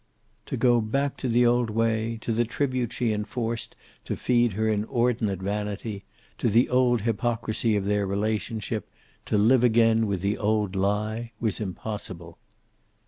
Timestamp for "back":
0.81-1.15